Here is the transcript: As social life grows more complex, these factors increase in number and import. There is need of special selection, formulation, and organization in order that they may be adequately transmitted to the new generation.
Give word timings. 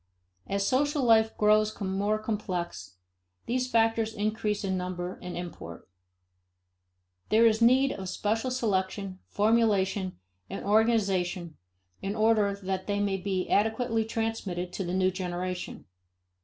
As 0.47 0.65
social 0.65 1.03
life 1.03 1.37
grows 1.37 1.79
more 1.79 2.17
complex, 2.17 2.95
these 3.45 3.69
factors 3.69 4.15
increase 4.15 4.63
in 4.63 4.75
number 4.75 5.19
and 5.21 5.37
import. 5.37 5.87
There 7.29 7.45
is 7.45 7.61
need 7.61 7.91
of 7.91 8.09
special 8.09 8.49
selection, 8.49 9.19
formulation, 9.27 10.17
and 10.49 10.65
organization 10.65 11.55
in 12.01 12.15
order 12.15 12.55
that 12.63 12.87
they 12.87 12.99
may 12.99 13.17
be 13.17 13.47
adequately 13.47 14.03
transmitted 14.03 14.73
to 14.73 14.83
the 14.83 14.93
new 14.95 15.11
generation. 15.11 15.85